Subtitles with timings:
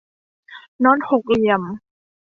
[0.83, 1.61] น็อตหกเหลี่ยม